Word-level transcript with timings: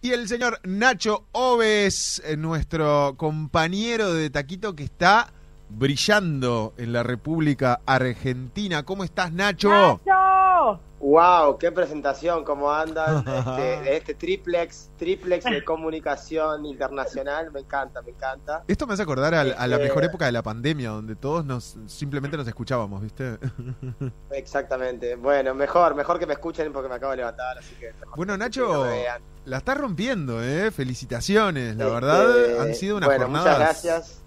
Y 0.00 0.12
el 0.12 0.28
señor 0.28 0.60
Nacho 0.62 1.24
Oves, 1.32 2.22
eh, 2.24 2.36
nuestro 2.36 3.14
compañero 3.16 4.14
de 4.14 4.30
Taquito 4.30 4.76
que 4.76 4.84
está 4.84 5.32
brillando 5.70 6.72
en 6.76 6.92
la 6.92 7.02
República 7.02 7.80
Argentina. 7.84 8.84
¿Cómo 8.84 9.02
estás, 9.02 9.32
Nacho? 9.32 9.70
¡Nacho! 9.70 10.80
Wow, 11.00 11.58
qué 11.58 11.72
presentación, 11.72 12.44
cómo 12.44 12.72
andan 12.72 13.24
este, 13.38 13.96
este 13.96 14.14
triplex, 14.14 14.90
triplex 14.98 15.44
de 15.44 15.64
comunicación 15.64 16.64
internacional, 16.66 17.50
me 17.52 17.60
encanta, 17.60 18.00
me 18.02 18.10
encanta. 18.10 18.62
Esto 18.68 18.86
me 18.86 18.94
hace 18.94 19.02
acordar 19.02 19.34
a, 19.34 19.40
a 19.40 19.66
la 19.66 19.76
Este- 19.76 19.88
mejor 19.88 20.04
época 20.04 20.26
de 20.26 20.32
la 20.32 20.42
pandemia, 20.42 20.90
donde 20.90 21.16
todos 21.16 21.44
nos 21.44 21.76
simplemente 21.86 22.36
nos 22.36 22.46
escuchábamos, 22.46 23.02
¿viste? 23.02 23.36
Exactamente. 24.30 25.16
Bueno, 25.16 25.54
mejor, 25.54 25.96
mejor 25.96 26.20
que 26.20 26.26
me 26.26 26.34
escuchen 26.34 26.72
porque 26.72 26.88
me 26.88 26.94
acabo 26.96 27.10
de 27.12 27.18
levantar, 27.18 27.58
así 27.58 27.74
que 27.76 27.92
mejor 27.94 28.16
Bueno, 28.16 28.34
que 28.34 28.38
Nacho, 28.38 28.82
vean. 28.82 29.22
La 29.48 29.58
estás 29.58 29.78
rompiendo, 29.78 30.42
¿eh? 30.42 30.70
Felicitaciones, 30.70 31.76
la 31.76 31.84
Este, 31.84 31.94
verdad, 31.94 32.60
han 32.60 32.74
sido 32.74 32.96
unas 32.96 33.08
bueno, 33.08 33.24
jornadas. 33.24 33.46
muchas 33.46 33.58
gracias. 33.58 34.22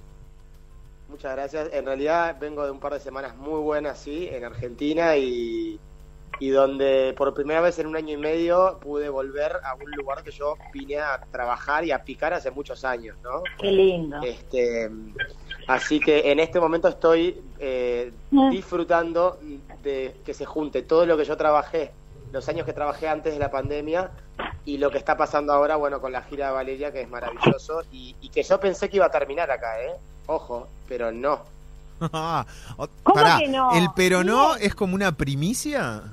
Muchas 1.10 1.36
gracias. 1.36 1.70
En 1.74 1.86
realidad 1.86 2.38
vengo 2.40 2.64
de 2.66 2.72
un 2.72 2.80
par 2.80 2.94
de 2.94 3.00
semanas 3.00 3.36
muy 3.36 3.60
buenas, 3.60 4.00
sí, 4.00 4.28
en 4.32 4.46
Argentina 4.46 5.18
y, 5.18 5.80
y 6.40 6.50
donde 6.50 7.14
por 7.18 7.34
primera 7.34 7.60
vez 7.62 7.78
en 7.80 7.88
un 7.88 7.96
año 7.98 8.14
y 8.14 8.18
medio 8.18 8.80
pude 8.82 9.10
volver 9.10 9.58
a 9.64 9.76
un 9.76 9.92
lugar 9.92 10.24
que 10.24 10.32
yo 10.32 10.56
vine 10.74 11.00
a 11.00 11.20
trabajar 11.32 11.84
y 11.86 11.92
a 11.92 12.04
picar 12.04 12.34
hace 12.34 12.50
muchos 12.50 12.84
años, 12.86 13.18
¿no? 13.24 13.44
Qué 13.60 13.72
lindo. 13.72 14.22
Este, 14.24 14.90
así 15.68 16.00
que 16.00 16.32
en 16.32 16.40
este 16.40 16.60
momento 16.60 16.88
estoy 16.88 17.42
eh, 17.60 18.12
Mm. 18.32 18.50
disfrutando 18.50 19.38
de 19.84 20.16
que 20.26 20.34
se 20.34 20.46
junte 20.46 20.82
todo 20.84 21.06
lo 21.06 21.18
que 21.18 21.26
yo 21.26 21.36
trabajé, 21.36 21.92
los 22.32 22.48
años 22.48 22.66
que 22.66 22.72
trabajé 22.72 23.10
antes 23.10 23.34
de 23.34 23.40
la 23.40 23.52
pandemia 23.52 24.10
y 24.66 24.78
lo 24.78 24.92
que 24.92 24.98
está 24.98 25.18
pasando 25.18 25.54
ahora, 25.54 25.76
bueno, 25.76 26.00
con 26.00 26.12
la 26.12 26.22
gira 26.24 26.48
de 26.48 26.54
Valeria, 26.54 26.92
que 26.92 27.02
es 27.02 27.10
maravilloso 27.10 27.84
y, 27.92 28.16
y 28.22 28.30
que 28.30 28.44
yo 28.44 28.60
pensé 28.60 28.90
que 28.90 28.98
iba 28.98 29.08
a 29.08 29.12
terminar 29.12 29.50
acá, 29.50 29.82
¿eh? 29.82 29.94
Ojo, 30.28 30.68
pero 30.88 31.12
no. 31.12 31.42
¿Cómo 33.04 33.16
pará, 33.16 33.38
que 33.40 33.48
no? 33.48 33.74
¿El 33.74 33.88
pero 33.96 34.24
no 34.24 34.56
es 34.56 34.74
como 34.76 34.96
una 34.96 35.12
primicia? 35.12 36.04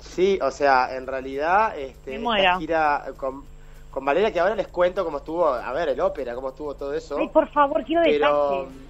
Sí, 0.00 0.38
o 0.42 0.50
sea, 0.50 0.96
en 0.96 1.06
realidad, 1.06 1.78
este, 1.78 2.18
muero. 2.18 2.58
gira 2.58 3.04
con, 3.16 3.44
con 3.90 4.04
Valeria, 4.04 4.32
que 4.32 4.40
ahora 4.40 4.54
les 4.54 4.68
cuento 4.68 5.04
cómo 5.04 5.18
estuvo, 5.18 5.46
a 5.46 5.72
ver, 5.72 5.90
el 5.90 6.00
ópera, 6.00 6.34
cómo 6.34 6.50
estuvo 6.50 6.74
todo 6.74 6.92
eso. 6.92 7.18
Ay, 7.18 7.28
por 7.28 7.48
favor, 7.48 7.84
quiero 7.84 8.02
Pero 8.04 8.50
detalles. 8.66 8.81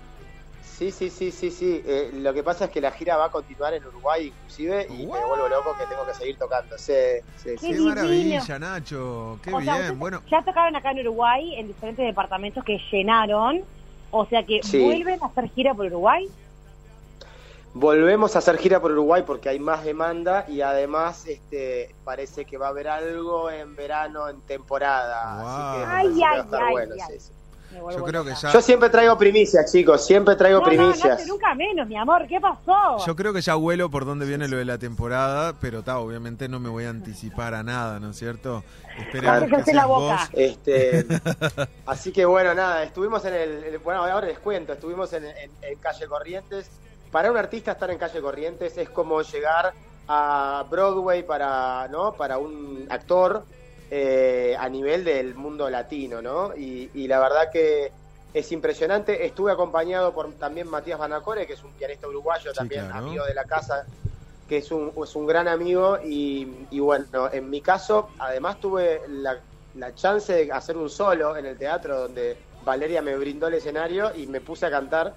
Sí, 0.76 0.90
sí, 0.90 1.10
sí, 1.10 1.30
sí, 1.30 1.50
sí. 1.50 1.82
Eh, 1.86 2.10
lo 2.14 2.32
que 2.34 2.42
pasa 2.42 2.64
es 2.66 2.70
que 2.70 2.80
la 2.80 2.90
gira 2.90 3.16
va 3.16 3.26
a 3.26 3.30
continuar 3.30 3.74
en 3.74 3.84
Uruguay 3.86 4.26
inclusive 4.28 4.86
y 4.90 5.06
me 5.06 5.24
vuelvo 5.24 5.48
loco 5.48 5.74
que 5.78 5.86
tengo 5.86 6.04
que 6.06 6.14
seguir 6.14 6.36
tocando. 6.38 6.76
Sí, 6.78 6.92
sí, 7.36 7.50
Qué 7.50 7.58
sí. 7.58 7.66
Qué 7.66 7.66
divino. 7.74 7.88
maravilla, 7.94 8.58
Nacho. 8.58 9.38
Qué 9.42 9.52
O 9.54 9.58
bien. 9.58 9.98
Bueno, 9.98 10.22
ya 10.30 10.42
tocaron 10.42 10.74
acá 10.76 10.90
en 10.92 11.00
Uruguay 11.00 11.54
en 11.56 11.68
diferentes 11.68 12.04
departamentos 12.04 12.64
que 12.64 12.78
llenaron. 12.90 13.62
O 14.10 14.26
sea 14.26 14.44
que 14.44 14.60
Sí. 14.62 14.82
vuelven 14.82 15.22
a 15.22 15.26
hacer 15.26 15.48
gira 15.50 15.72
por 15.74 15.86
Uruguay. 15.86 16.28
Volvemos 17.74 18.36
a 18.36 18.40
hacer 18.40 18.58
gira 18.58 18.80
por 18.80 18.92
Uruguay 18.92 19.22
porque 19.26 19.48
hay 19.48 19.58
más 19.58 19.82
demanda 19.82 20.44
y 20.46 20.60
además 20.60 21.26
este 21.26 21.94
parece 22.04 22.44
que 22.44 22.58
va 22.58 22.66
a 22.66 22.70
haber 22.70 22.86
algo 22.88 23.50
en 23.50 23.74
verano 23.74 24.28
en 24.28 24.42
temporada. 24.42 25.40
Así 25.40 25.78
que 25.78 25.86
Ay, 25.90 26.14
que 26.14 26.20
va 26.20 26.28
a 26.28 26.32
ay, 26.34 26.40
estar 26.40 26.62
ay, 26.64 26.72
bueno, 26.72 26.94
ay. 26.94 27.00
sí, 27.08 27.20
sí. 27.20 27.32
Yo 27.72 28.04
creo 28.04 28.24
que 28.24 28.34
ya. 28.34 28.52
Yo 28.52 28.60
siempre 28.60 28.90
traigo 28.90 29.16
primicias, 29.18 29.70
chicos, 29.72 30.04
siempre 30.04 30.36
traigo 30.36 30.60
No, 30.60 30.64
no, 30.66 30.68
primicias. 30.70 31.26
Nunca 31.26 31.54
menos, 31.54 31.86
mi 31.88 31.96
amor. 31.96 32.26
¿Qué 32.28 32.40
pasó? 32.40 33.04
Yo 33.06 33.16
creo 33.16 33.32
que 33.32 33.40
ya 33.40 33.54
vuelo 33.54 33.90
por 33.90 34.04
dónde 34.04 34.26
viene 34.26 34.48
lo 34.48 34.56
de 34.56 34.64
la 34.64 34.78
temporada, 34.78 35.54
pero 35.60 35.82
ta, 35.82 35.98
obviamente 35.98 36.48
no 36.48 36.60
me 36.60 36.68
voy 36.68 36.84
a 36.84 36.90
anticipar 36.90 37.54
a 37.54 37.62
nada, 37.62 37.98
¿no 38.00 38.10
es 38.10 38.16
cierto? 38.18 38.62
Esperemos 38.98 39.44
Claro. 39.48 39.64
que 39.64 39.72
la 39.72 39.86
boca. 39.86 40.14
vos. 40.14 40.20
Este, 40.32 41.06
así 41.86 42.12
que 42.12 42.24
bueno, 42.24 42.54
nada, 42.54 42.82
estuvimos 42.82 43.24
en 43.24 43.34
el, 43.34 43.64
el- 43.64 43.78
bueno, 43.78 44.04
ahora 44.04 44.26
les 44.26 44.38
cuento, 44.38 44.72
estuvimos 44.74 45.12
en, 45.12 45.24
en- 45.24 45.50
en 45.62 45.78
Calle 45.78 46.06
Corrientes. 46.06 46.70
Para 47.10 47.30
un 47.30 47.36
artista 47.36 47.72
estar 47.72 47.90
en 47.90 47.98
Calle 47.98 48.20
Corrientes 48.20 48.76
es 48.78 48.88
como 48.88 49.20
llegar 49.22 49.72
a 50.08 50.64
Broadway 50.70 51.22
para, 51.22 51.86
¿no? 51.88 52.12
Para 52.14 52.38
un 52.38 52.86
actor 52.90 53.44
eh, 53.94 54.56
a 54.58 54.70
nivel 54.70 55.04
del 55.04 55.34
mundo 55.34 55.68
latino, 55.68 56.22
¿no? 56.22 56.56
Y, 56.56 56.90
y 56.94 57.06
la 57.06 57.20
verdad 57.20 57.50
que 57.52 57.92
es 58.32 58.50
impresionante. 58.50 59.26
Estuve 59.26 59.52
acompañado 59.52 60.14
por 60.14 60.32
también 60.38 60.66
Matías 60.66 60.98
Banacore, 60.98 61.46
que 61.46 61.52
es 61.52 61.62
un 61.62 61.72
pianista 61.72 62.08
uruguayo, 62.08 62.52
Sí, 62.52 62.56
también 62.56 62.86
claro. 62.86 63.04
amigo 63.06 63.26
de 63.26 63.34
la 63.34 63.44
casa, 63.44 63.84
que 64.48 64.56
es 64.56 64.72
un, 64.72 64.94
es 65.04 65.14
un 65.14 65.26
gran 65.26 65.46
amigo 65.46 65.98
y, 66.02 66.48
y 66.70 66.80
bueno, 66.80 67.30
en 67.30 67.50
mi 67.50 67.60
caso, 67.60 68.08
además 68.18 68.58
tuve 68.60 69.02
la, 69.08 69.38
la 69.74 69.94
chance 69.94 70.32
de 70.32 70.50
hacer 70.50 70.78
un 70.78 70.88
solo 70.88 71.36
en 71.36 71.44
el 71.44 71.58
teatro 71.58 72.00
donde 72.00 72.38
Valeria 72.64 73.02
me 73.02 73.14
brindó 73.18 73.48
el 73.48 73.54
escenario 73.54 74.10
y 74.16 74.26
me 74.26 74.40
puse 74.40 74.64
a 74.64 74.70
cantar. 74.70 75.12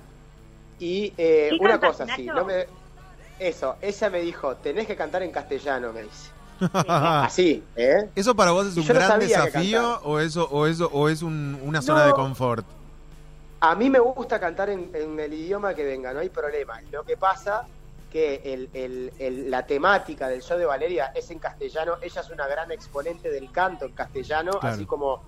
Y 0.80 1.14
eh, 1.18 1.52
¿Qué 1.52 1.64
una 1.64 1.80
cosa, 1.80 2.06
sí, 2.14 2.26
no 2.26 2.44
me... 2.44 2.66
Eso, 3.40 3.78
ella 3.82 4.10
me 4.10 4.20
dijo, 4.20 4.56
tenés 4.58 4.86
que 4.86 4.98
cantar 4.98 5.24
en 5.24 5.32
castellano, 5.32 5.94
me 5.94 6.04
dice. 6.04 6.35
Así, 6.88 7.64
¿eh? 7.76 8.10
¿Eso 8.16 8.36
para 8.36 8.52
vos 8.52 8.68
es 8.68 8.78
un 8.78 8.88
no 8.88 8.94
gran 8.94 9.20
desafío 9.20 10.00
o 10.04 10.20
eso 10.20 10.48
o 10.52 10.66
eso 10.68 10.90
o 10.92 11.10
es 11.10 11.22
un- 11.22 11.60
una 11.64 11.82
zona 11.82 12.02
No. 12.02 12.08
de 12.08 12.14
confort? 12.14 12.66
A 13.60 13.74
mí 13.76 13.90
me 13.90 14.00
gusta 14.00 14.40
cantar 14.40 14.70
en, 14.70 14.92
en 14.94 15.20
el 15.20 15.34
idioma 15.34 15.74
que 15.74 15.84
venga, 15.84 16.14
no 16.14 16.20
hay 16.20 16.30
problema. 16.30 16.82
Lo 16.92 17.04
que 17.04 17.18
pasa 17.18 17.64
que 18.12 18.42
el- 18.46 18.70
el- 18.74 19.12
el- 19.20 19.52
la 19.52 19.66
temática 19.66 20.28
del 20.28 20.42
show 20.42 20.58
de 20.58 20.66
Valeria 20.66 21.12
es 21.16 21.30
en 21.32 21.40
castellano. 21.40 21.96
Ella 22.02 22.22
es 22.22 22.30
una 22.30 22.48
gran 22.48 22.72
exponente 22.72 23.30
del 23.30 23.52
canto 23.52 23.86
en 23.86 23.92
castellano, 23.94 24.52
Claro. 24.60 24.76
así 24.76 24.86
como, 24.86 25.22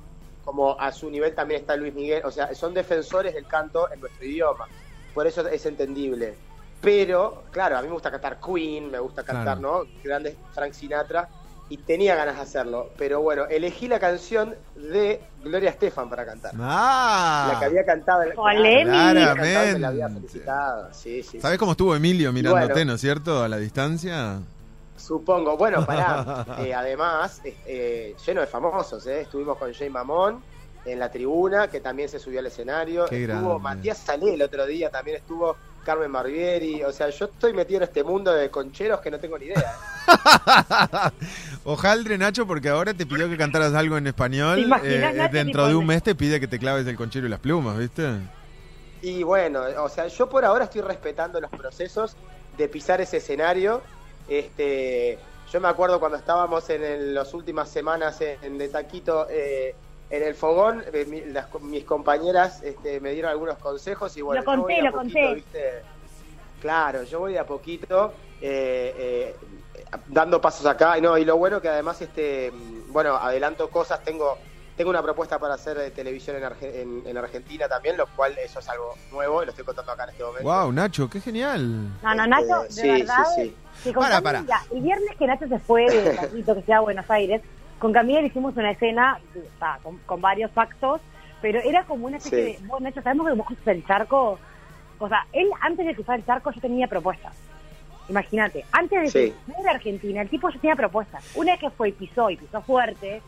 como 0.45 0.79
a 0.79 0.91
su 0.93 1.09
nivel 1.09 1.33
también 1.35 1.61
está 1.61 1.75
Luis 1.75 1.93
Miguel. 1.93 2.21
O 2.25 2.31
sea, 2.31 2.53
son 2.55 2.73
defensores 2.73 3.33
del 3.33 3.45
canto 3.47 3.91
en 3.91 3.99
nuestro 3.99 4.25
idioma. 4.25 4.67
Por 5.13 5.27
eso 5.27 5.45
es 5.47 5.65
entendible. 5.65 6.35
Pero, 6.81 7.43
claro, 7.51 7.77
a 7.77 7.81
mí 7.81 7.87
me 7.87 7.93
gusta 7.93 8.11
cantar 8.11 8.39
Queen, 8.39 8.91
me 8.91 8.99
gusta 8.99 9.23
cantar, 9.23 9.57
Claro. 9.59 9.83
¿no? 9.85 10.01
Grandes 10.03 10.35
Frank 10.53 10.73
Sinatra. 10.73 11.27
Y 11.69 11.75
tenía 11.79 12.15
ganas 12.15 12.37
de 12.37 12.41
hacerlo. 12.43 12.91
Pero 12.97 13.19
bueno, 13.21 13.43
elegí 13.49 13.89
la 13.89 13.99
canción 13.99 14.55
de 14.75 15.21
Gloria 15.43 15.69
Estefan 15.71 16.09
para 16.09 16.25
cantar. 16.25 16.53
Ah, 16.57 17.49
La 17.51 17.59
que 17.59 17.65
había 17.65 17.85
cantado 17.85 18.23
en 18.23 18.29
la 18.29 18.35
la 19.77 19.87
había 19.89 20.07
felicitado. 20.07 20.87
Sí, 20.93 21.23
sí. 21.23 21.41
¿Sabés 21.41 21.57
cómo 21.59 21.71
estuvo 21.71 21.93
Emilio 21.93 22.31
mirándote, 22.31 22.71
Bueno. 22.71 22.85
no 22.91 22.93
es 22.95 23.01
cierto? 23.01 23.43
A 23.43 23.49
la 23.49 23.57
distancia. 23.57 24.39
Supongo. 24.95 25.57
Bueno, 25.57 25.85
pará. 25.85 26.45
Eh, 26.59 26.73
además, 26.73 27.41
eh, 27.43 27.57
eh, 27.65 28.15
lleno 28.25 28.39
de 28.41 28.47
famosos, 28.47 29.05
¿eh? 29.07 29.21
Estuvimos 29.21 29.57
con 29.57 29.73
Jay 29.73 29.89
Mamón 29.89 30.41
en 30.85 30.99
la 30.99 31.11
tribuna, 31.11 31.67
que 31.67 31.81
también 31.81 32.07
se 32.07 32.17
subió 32.17 32.39
al 32.39 32.45
escenario. 32.45 33.05
Qué 33.07 33.23
estuvo 33.25 33.59
grande. 33.59 33.59
Matías 33.63 33.97
Salé 33.97 34.35
el 34.35 34.41
otro 34.41 34.65
día, 34.65 34.89
también 34.89 35.17
estuvo 35.17 35.57
Carmen 35.87 36.11
Barbieri. 36.11 36.83
O 36.83 36.91
sea, 36.91 37.09
yo 37.09 37.25
estoy 37.25 37.53
metido 37.53 37.77
en 37.77 37.83
este 37.83 38.03
mundo 38.03 38.33
de 38.33 38.49
concheros 38.51 38.99
que 38.99 39.09
no 39.09 39.17
tengo 39.19 39.37
ni 39.39 39.45
idea. 39.45 39.73
Ojaldre, 41.63 42.17
Nacho, 42.17 42.45
porque 42.45 42.67
ahora 42.69 42.93
te 42.93 43.05
pidió 43.05 43.29
que 43.29 43.37
cantaras 43.37 43.73
algo 43.73 43.97
en 43.97 44.05
español. 44.07 44.55
¿Te 44.55 44.61
imaginas, 44.61 45.13
eh, 45.13 45.17
Nacho, 45.17 45.33
dentro 45.33 45.67
de 45.67 45.75
un 45.75 45.85
mes 45.85 46.03
te 46.03 46.13
pide 46.13 46.39
que 46.41 46.47
te 46.47 46.59
claves 46.59 46.85
el 46.87 46.95
conchero 46.97 47.25
y 47.27 47.29
las 47.29 47.39
plumas, 47.39 47.77
¿viste? 47.77 48.05
Y 49.01 49.23
bueno, 49.23 49.61
o 49.79 49.89
sea, 49.89 50.07
yo 50.07 50.27
por 50.29 50.43
ahora 50.43 50.65
estoy 50.65 50.81
respetando 50.81 51.39
los 51.39 51.51
procesos 51.51 52.15
de 52.57 52.67
pisar 52.67 52.99
ese 52.99 53.17
escenario. 53.17 53.81
Este, 54.27 55.17
yo 55.53 55.61
me 55.61 55.69
acuerdo 55.69 55.99
cuando 55.99 56.17
estábamos 56.17 56.69
en 56.69 56.83
el- 56.83 57.13
las 57.13 57.33
últimas 57.33 57.69
semanas 57.69 58.19
en, 58.21 58.37
en 58.43 58.57
de 58.57 58.67
Taquito 58.67 59.27
eh, 59.29 59.73
en 60.09 60.23
el 60.23 60.35
fogón, 60.35 60.83
eh, 60.93 61.05
mi- 61.05 61.25
las- 61.25 61.47
mis 61.61 61.83
compañeras 61.83 62.63
este, 62.63 62.99
me 63.01 63.11
dieron 63.11 63.31
algunos 63.31 63.57
consejos 63.57 64.15
y 64.17 64.21
bueno, 64.21 64.41
Lo 64.41 64.45
conté, 64.45 64.61
voy 64.61 64.73
de 64.75 64.79
a 64.79 64.83
lo 64.83 64.91
poquito, 64.91 65.13
conté. 65.19 65.33
¿viste? 65.35 65.71
Claro, 66.61 67.03
yo 67.03 67.19
voy 67.19 67.33
de 67.33 67.39
a 67.39 67.45
poquito 67.45 68.13
eh, 68.41 68.93
eh, 68.97 69.35
dando 70.07 70.39
pasos 70.41 70.65
acá, 70.65 70.97
y 70.97 71.01
no, 71.01 71.17
y 71.17 71.25
lo 71.25 71.37
bueno 71.37 71.61
que 71.61 71.69
además 71.69 72.01
este, 72.01 72.51
bueno, 72.89 73.15
adelanto 73.15 73.69
cosas, 73.69 74.03
tengo 74.03 74.37
tengo 74.75 74.91
una 74.91 75.01
propuesta 75.01 75.39
para 75.39 75.55
hacer 75.55 75.75
eh, 75.79 75.89
televisión 75.89 76.35
en, 76.35 76.43
Arge- 76.43 76.81
en- 76.81 77.01
en 77.07 77.17
Argentina 77.17 77.67
también, 77.67 77.97
lo 77.97 78.05
cual 78.15 78.37
eso 78.37 78.59
es 78.59 78.69
algo 78.69 78.93
nuevo 79.11 79.41
y 79.41 79.47
lo 79.47 79.49
estoy 79.49 79.65
contando 79.65 79.91
acá 79.91 80.03
en 80.03 80.09
este 80.11 80.23
momento. 80.23 80.47
Wow, 80.47 80.71
Nacho, 80.71 81.09
qué 81.09 81.19
genial. 81.19 81.89
No, 82.03 82.13
no, 82.13 82.27
Nacho, 82.27 82.45
de 82.61 82.67
Este, 82.69 82.81
sí, 82.83 82.87
verdad. 82.89 83.15
sí, 83.35 83.55
sí. 83.81 83.89
que 83.89 83.93
Para, 83.93 84.21
para. 84.21 84.43
El 84.71 84.81
viernes 84.83 85.15
que 85.17 85.25
Nacho 85.25 85.47
se 85.47 85.57
fue 85.57 85.89
de 85.89 86.13
Taquito, 86.15 86.53
que 86.53 86.61
se 86.61 86.71
va 86.71 86.77
a 86.77 86.81
Buenos 86.81 87.09
Aires, 87.09 87.41
con 87.79 87.93
Camila 87.93 88.21
le 88.21 88.27
hicimos 88.27 88.55
una 88.57 88.71
escena 88.71 89.19
ta, 89.59 89.79
con, 89.83 89.97
con 89.99 90.21
varios 90.21 90.51
actos, 90.55 91.01
pero 91.41 91.59
era 91.59 91.83
como 91.85 92.07
una 92.07 92.17
especie 92.17 92.55
Sí. 92.57 92.61
de. 92.61 92.67
Vos, 92.67 92.81
Nacho, 92.81 93.01
¿sabemos 93.01 93.27
que 93.27 93.33
vos 93.33 93.45
cruzas 93.47 93.67
el 93.67 93.85
charco? 93.85 94.39
O 94.99 95.07
sea, 95.07 95.27
él 95.33 95.47
antes 95.61 95.85
de 95.85 95.93
cruzar 95.95 96.17
el 96.19 96.25
charco 96.25 96.51
yo 96.51 96.59
tenía 96.61 96.87
propuestas. 96.87 97.35
Imagínate, 98.09 98.63
antes 98.71 99.01
de 99.01 99.07
Sí. 99.29 99.33
que 99.45 99.53
fuera 99.53 99.71
a 99.71 99.75
Argentina, 99.75 100.21
el 100.21 100.29
tipo 100.29 100.49
ya 100.49 100.59
tenía 100.59 100.75
propuestas. 100.75 101.23
Una 101.35 101.51
vez 101.51 101.59
que 101.59 101.69
fue 101.69 101.89
y 101.89 101.91
pisó 101.91 102.29
y 102.29 102.37
pisó 102.37 102.61
fuerte, 102.61 103.21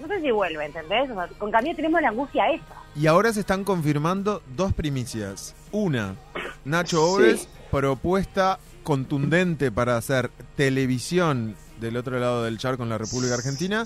no 0.00 0.06
sé 0.08 0.20
si 0.20 0.30
vuelve, 0.30 0.64
¿entendés? 0.66 1.10
O 1.10 1.14
sea, 1.14 1.26
con 1.38 1.50
Camila 1.50 1.74
tenemos 1.74 2.00
la 2.02 2.08
angustia 2.10 2.50
esa. 2.50 2.64
Y 2.94 3.06
ahora 3.06 3.32
se 3.32 3.40
están 3.40 3.64
confirmando 3.64 4.42
dos 4.54 4.72
primicias. 4.74 5.56
Una, 5.72 6.14
Nacho 6.64 6.98
Sí. 6.98 7.02
Oves, 7.22 7.48
propuesta 7.70 8.58
contundente 8.84 9.72
para 9.72 9.96
hacer 9.96 10.30
televisión 10.56 11.56
del 11.80 11.96
otro 11.96 12.18
lado 12.18 12.44
del 12.44 12.58
charco 12.58 12.82
en 12.82 12.88
la 12.88 12.98
República 12.98 13.34
Argentina. 13.34 13.84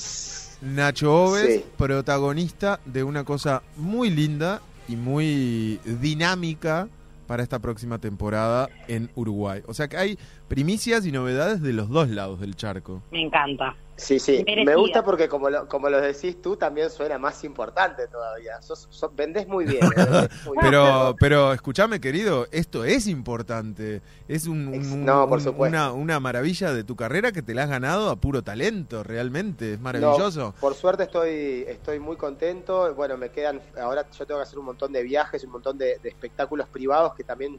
Nacho 0.60 1.24
Oves, 1.24 1.62
protagonista 1.76 2.80
de 2.84 3.04
una 3.04 3.24
cosa 3.24 3.62
muy 3.76 4.10
linda 4.10 4.60
y 4.88 4.96
muy 4.96 5.80
dinámica 5.84 6.88
para 7.26 7.42
esta 7.42 7.58
próxima 7.58 7.98
temporada 7.98 8.68
en 8.88 9.10
Uruguay. 9.14 9.62
O 9.66 9.74
sea 9.74 9.86
que 9.88 9.96
hay 9.98 10.18
primicias 10.48 11.06
y 11.06 11.12
novedades 11.12 11.60
de 11.60 11.72
los 11.72 11.88
dos 11.88 12.08
lados 12.08 12.40
del 12.40 12.56
charco. 12.56 13.02
Me 13.12 13.22
encanta. 13.22 13.76
Sí, 13.98 14.20
sí, 14.20 14.44
me 14.64 14.76
gusta 14.76 15.04
porque 15.04 15.28
como 15.28 15.50
lo, 15.50 15.66
como 15.66 15.90
lo 15.90 16.00
decís 16.00 16.40
tú, 16.40 16.56
también 16.56 16.88
suena 16.88 17.18
más 17.18 17.42
importante 17.42 18.06
todavía. 18.06 18.62
Sos, 18.62 18.88
vendés 19.12 19.48
muy 19.48 19.64
bien. 19.64 19.80
¿eh? 19.96 20.28
pero, 20.60 21.16
pero 21.18 21.52
escúchame, 21.52 22.00
querido, 22.00 22.46
esto 22.52 22.84
es 22.84 23.08
importante. 23.08 24.00
Es 24.28 24.46
un, 24.46 24.68
una, 24.68 25.92
una, 25.92 26.20
maravilla 26.20 26.72
de 26.72 26.84
tu 26.84 26.94
carrera 26.94 27.32
que 27.32 27.42
te 27.42 27.54
la 27.54 27.64
has 27.64 27.70
ganado 27.70 28.10
a 28.10 28.16
puro 28.16 28.42
talento, 28.42 29.02
realmente. 29.02 29.74
Es 29.74 29.80
maravilloso. 29.80 30.54
por 30.60 30.74
suerte 30.74 31.02
estoy, 31.02 31.64
estoy 31.66 31.98
muy 31.98 32.16
contento. 32.16 32.94
Bueno, 32.94 33.16
me 33.16 33.30
quedan, 33.30 33.60
ahora 33.80 34.08
yo 34.16 34.26
tengo 34.26 34.38
que 34.38 34.44
hacer 34.44 34.60
un 34.60 34.66
montón 34.66 34.92
de 34.92 35.02
viajes, 35.02 35.42
un 35.42 35.50
montón 35.50 35.76
de, 35.76 35.98
espectáculos 36.04 36.68
privados 36.68 37.14
que 37.16 37.24
también 37.24 37.58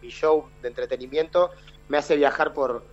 mi 0.00 0.08
show 0.08 0.46
de 0.62 0.68
entretenimiento 0.68 1.50
me 1.88 1.98
hace 1.98 2.14
viajar 2.14 2.54
por 2.54 2.84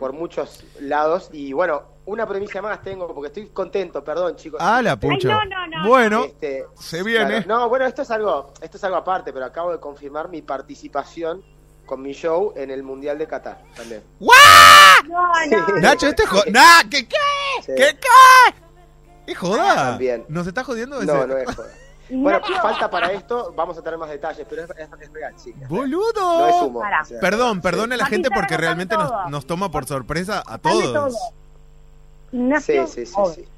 por 0.00 0.14
muchos 0.14 0.64
lados. 0.80 1.28
Y 1.32 1.52
bueno, 1.52 1.82
una 2.06 2.26
premisa 2.26 2.60
más 2.60 2.82
tengo, 2.82 3.14
porque 3.14 3.28
estoy 3.28 3.46
contento, 3.50 4.02
perdón, 4.02 4.34
chicos. 4.34 4.58
Ah, 4.60 4.82
la 4.82 4.98
pucha. 4.98 5.38
bueno, 5.86 6.24
este, 6.24 6.64
se 6.74 7.04
viene. 7.04 7.44
no, 7.46 7.68
bueno, 7.68 7.84
esto 7.84 8.02
es 8.02 8.10
algo, 8.10 8.52
esto 8.60 8.78
es 8.78 8.84
algo 8.84 8.96
aparte, 8.96 9.32
pero 9.32 9.44
acabo 9.44 9.70
de 9.70 9.78
confirmar 9.78 10.28
mi 10.30 10.42
participación 10.42 11.44
con 11.84 12.02
mi 12.02 12.12
show 12.12 12.52
en 12.56 12.70
el 12.70 12.82
Mundial 12.82 13.18
de 13.18 13.26
Qatar 13.26 13.62
también. 13.76 14.02
Nacho, 15.80 16.08
este 16.08 16.24
Nah, 16.50 16.82
¿qué 16.90 17.06
qué? 17.06 17.16
¿Qué 17.66 17.98
qué? 18.00 19.32
¿Es 19.32 19.38
joda? 19.38 19.74
También. 19.74 20.24
¿Nos 20.28 20.46
está 20.46 20.64
jodiendo? 20.64 21.02
No, 21.02 21.26
no 21.26 21.36
es 21.36 21.54
joda. 21.54 21.68
Bueno, 22.10 22.40
falta 22.60 22.90
para 22.90 23.12
esto, 23.12 23.52
vamos 23.56 23.78
a 23.78 23.82
tener 23.82 23.98
más 23.98 24.10
detalles, 24.10 24.46
pero 24.48 24.64
es, 24.64 24.70
es, 24.70 25.12
real, 25.12 25.34
sí. 25.36 25.54
¡Boludo! 25.68 26.38
No 26.38 26.46
es 26.48 26.54
humo. 26.62 26.82
Perdón, 27.20 27.60
perdón 27.60 27.92
a 27.92 27.96
la 27.96 28.06
gente 28.06 28.30
porque 28.30 28.56
realmente 28.56 28.96
nos, 29.28 29.46
toma 29.46 29.70
por 29.70 29.86
sorpresa 29.86 30.42
a 30.46 30.58
todos. 30.58 31.14
Sí, 32.32 32.86
sí, 32.86 33.06
sí, 33.06 33.06
sí. 33.06 33.48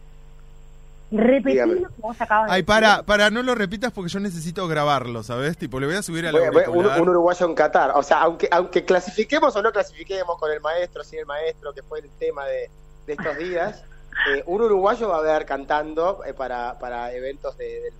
Repetir 1.12 1.66
lo 1.66 1.88
que 1.88 1.94
vos 1.98 2.18
acabas 2.18 2.50
Ay, 2.50 2.62
para, 2.62 3.02
para, 3.02 3.28
no 3.28 3.42
lo 3.42 3.54
repitas 3.54 3.92
porque 3.92 4.08
yo 4.08 4.18
necesito 4.18 4.66
grabarlo, 4.66 5.22
¿sabes? 5.22 5.58
Tipo, 5.58 5.78
le 5.78 5.86
voy 5.86 5.96
a 5.96 6.02
subir 6.02 6.26
a 6.26 6.32
la 6.32 6.40
un, 6.70 6.86
un, 6.86 7.08
uruguayo 7.08 7.46
en 7.46 7.54
Qatar. 7.54 7.92
O 7.94 8.02
sea, 8.02 8.22
aunque, 8.22 8.48
aunque 8.50 8.86
clasifiquemos 8.86 9.54
o 9.54 9.62
no 9.62 9.72
clasifiquemos 9.72 10.38
con 10.38 10.50
el 10.50 10.60
maestro, 10.62 11.04
sin 11.04 11.18
el 11.18 11.26
maestro, 11.26 11.74
que 11.74 11.82
fue 11.82 12.00
el 12.00 12.08
tema 12.18 12.46
de, 12.46 12.70
de 13.06 13.12
estos 13.12 13.36
días, 13.36 13.84
eh, 14.28 14.42
un 14.46 14.62
uruguayo 14.62 15.08
va 15.08 15.18
a 15.18 15.22
ver 15.22 15.46
cantando 15.46 16.22
eh, 16.24 16.34
para, 16.34 16.78
para 16.78 17.12
eventos 17.12 17.56
del 17.58 17.92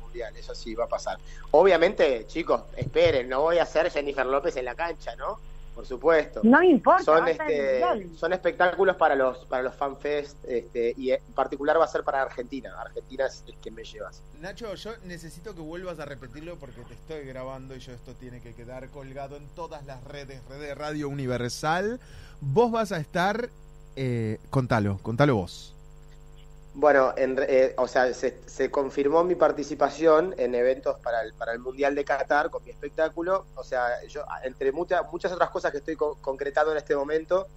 mundial, 0.00 0.34
eso 0.36 0.54
sí 0.54 0.74
va 0.74 0.84
a 0.84 0.88
pasar. 0.88 1.18
Obviamente, 1.50 2.26
chicos, 2.26 2.62
esperen, 2.76 3.28
no 3.28 3.42
voy 3.42 3.58
a 3.58 3.66
ser 3.66 3.90
Jennifer 3.90 4.26
López 4.26 4.56
en 4.56 4.64
la 4.64 4.74
cancha, 4.74 5.14
¿no? 5.16 5.38
Por 5.74 5.86
supuesto. 5.86 6.40
No 6.42 6.62
importa. 6.62 7.04
Son, 7.04 7.28
este, 7.28 7.80
son 8.16 8.32
espectáculos 8.32 8.96
para 8.96 9.14
los 9.14 9.46
para 9.46 9.62
los 9.62 9.74
fanfest 9.74 10.36
este, 10.44 10.94
y 10.96 11.12
en 11.12 11.22
particular 11.34 11.78
va 11.80 11.84
a 11.84 11.88
ser 11.88 12.02
para 12.02 12.22
Argentina. 12.22 12.74
Argentina 12.78 13.26
es 13.26 13.44
el 13.46 13.54
que 13.56 13.70
me 13.70 13.84
llevas. 13.84 14.20
Nacho, 14.40 14.74
yo 14.74 14.92
necesito 15.04 15.54
que 15.54 15.60
vuelvas 15.60 16.00
a 16.00 16.04
repetirlo 16.04 16.56
porque 16.56 16.80
te 16.82 16.94
estoy 16.94 17.24
grabando 17.24 17.76
y 17.76 17.78
yo 17.78 17.92
esto 17.92 18.14
tiene 18.14 18.40
que 18.40 18.52
quedar 18.52 18.88
colgado 18.88 19.36
en 19.36 19.46
todas 19.54 19.84
las 19.86 20.02
redes, 20.04 20.42
red 20.48 20.60
de 20.60 20.74
Radio 20.74 21.08
Universal. 21.08 22.00
Vos 22.40 22.70
vas 22.72 22.90
a 22.92 22.98
estar 22.98 23.48
eh, 23.96 24.38
contalo, 24.50 24.98
contalo 25.02 25.36
vos. 25.36 25.74
Bueno, 26.72 27.12
en, 27.16 27.36
eh, 27.48 27.74
o 27.76 27.88
sea, 27.88 28.12
se, 28.14 28.70
confirmó 28.70 29.24
mi 29.24 29.34
participación 29.34 30.34
en 30.38 30.54
eventos 30.54 30.98
para 31.00 31.22
el, 31.22 31.34
para 31.34 31.52
el 31.52 31.58
Mundial 31.58 31.94
de 31.94 32.04
Qatar 32.04 32.50
con 32.50 32.62
mi 32.64 32.70
espectáculo. 32.70 33.46
O 33.56 33.64
sea, 33.64 34.02
yo, 34.06 34.24
entre 34.44 34.70
muchas 34.70 35.02
muchas 35.10 35.32
otras 35.32 35.50
cosas 35.50 35.72
que 35.72 35.78
estoy 35.78 35.96
concretando 35.96 36.70
en 36.70 36.78
este 36.78 36.94
momento, 36.94 37.48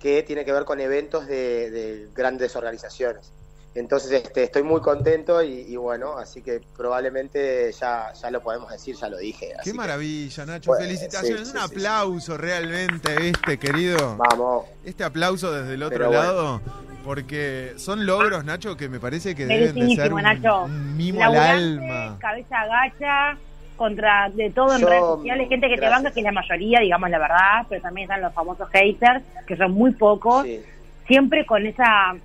que 0.00 0.22
tiene 0.22 0.44
que 0.44 0.52
ver 0.52 0.64
con 0.64 0.80
eventos 0.80 1.26
de 1.26 2.08
grandes 2.14 2.56
organizaciones. 2.56 3.30
Entonces 3.76 4.10
este, 4.10 4.44
estoy 4.44 4.62
muy 4.62 4.80
contento 4.80 5.42
y, 5.42 5.76
bueno, 5.76 6.16
así 6.16 6.40
que 6.40 6.62
probablemente 6.76 7.70
ya, 7.72 8.10
ya 8.14 8.30
lo 8.30 8.42
podemos 8.42 8.70
decir, 8.70 8.96
ya 8.96 9.08
lo 9.10 9.18
dije. 9.18 9.52
Qué 9.62 9.74
maravilla, 9.74 10.46
Nacho. 10.46 10.72
Felicitaciones. 10.72 11.50
Un 11.50 11.58
aplauso 11.58 12.38
realmente, 12.38 13.14
¿viste, 13.20 13.58
querido? 13.58 14.16
Vamos. 14.16 14.64
Este 14.82 15.04
aplauso 15.04 15.52
desde 15.52 15.74
el 15.74 15.82
otro 15.82 16.10
lado, 16.10 16.62
porque 17.04 17.74
son 17.76 18.06
logros, 18.06 18.46
Nacho, 18.46 18.78
que 18.78 18.88
me 18.88 18.98
parece 18.98 19.34
que 19.34 19.44
deben 19.44 19.74
de 19.74 19.94
ser 19.94 20.12
un, 20.12 20.96
mimo 20.96 21.22
al 21.22 21.36
alma. 21.36 22.16
Cabeza 22.18 22.60
agacha 22.62 23.38
contra 23.76 24.30
de 24.30 24.50
todo 24.52 24.74
en 24.74 24.80
redes 24.80 25.00
sociales, 25.00 25.48
gente 25.50 25.68
que 25.68 25.76
te 25.76 25.86
banca, 25.86 26.10
que 26.10 26.20
es 26.20 26.24
la 26.24 26.32
mayoría, 26.32 26.80
digamos 26.80 27.10
la 27.10 27.18
verdad, 27.18 27.66
pero 27.68 27.82
también 27.82 28.04
están 28.04 28.22
los 28.22 28.32
famosos 28.32 28.70
haters, 28.70 29.22
que 29.46 29.54
son 29.54 29.72
muy 29.72 29.92
pocos, 29.92 30.46
siempre 31.06 31.44
con 31.44 31.66
esa 31.66 32.16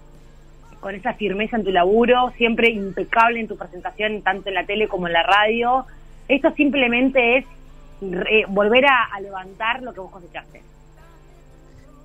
con 0.82 0.96
esa 0.96 1.14
firmeza 1.14 1.56
en 1.56 1.64
tu 1.64 1.72
laburo, 1.72 2.34
siempre 2.36 2.70
impecable 2.70 3.40
en 3.40 3.48
tu 3.48 3.56
presentación, 3.56 4.22
tanto 4.24 4.50
en 4.50 4.56
la 4.56 4.66
tele 4.66 4.88
como 4.88 5.08
en 5.08 5.14
la 5.14 5.24
radio. 5.24 5.86
Esto 6.28 6.52
simplemente 6.56 7.38
es 7.38 7.46
volver 8.50 8.86
a, 8.88 9.20
levantar 9.22 9.82
lo 9.84 9.94
que 9.94 10.00
vos 10.00 10.12
cosechaste. 10.12 10.62